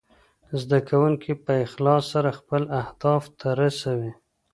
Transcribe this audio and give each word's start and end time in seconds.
زده 0.61 0.79
کونکي 0.89 1.31
په 1.43 1.51
اخلاص 1.65 2.03
سره 2.13 2.29
خپل 2.39 2.63
اهداف 2.81 3.23
ته 3.39 3.47
ورسوي. 3.55 4.11